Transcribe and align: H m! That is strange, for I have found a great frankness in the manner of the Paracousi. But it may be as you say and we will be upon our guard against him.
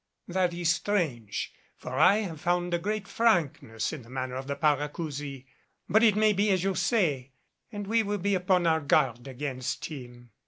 H 0.27 0.29
m! 0.29 0.33
That 0.33 0.53
is 0.55 0.73
strange, 0.73 1.53
for 1.77 1.91
I 1.93 2.15
have 2.21 2.41
found 2.41 2.73
a 2.73 2.79
great 2.79 3.07
frankness 3.07 3.93
in 3.93 4.01
the 4.01 4.09
manner 4.09 4.33
of 4.33 4.47
the 4.47 4.55
Paracousi. 4.55 5.45
But 5.87 6.01
it 6.01 6.15
may 6.15 6.33
be 6.33 6.49
as 6.49 6.63
you 6.63 6.73
say 6.73 7.33
and 7.71 7.85
we 7.85 8.01
will 8.01 8.17
be 8.17 8.33
upon 8.33 8.65
our 8.65 8.79
guard 8.81 9.27
against 9.27 9.85
him. 9.85 10.31